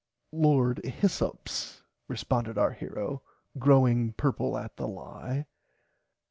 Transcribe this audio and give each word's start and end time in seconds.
Lord 0.33 0.83
Hyssops 0.83 1.83
responded 2.07 2.57
our 2.57 2.71
hero 2.71 3.21
growing 3.59 4.13
purple 4.13 4.57
at 4.57 4.75
the 4.75 4.87
lie. 4.87 5.45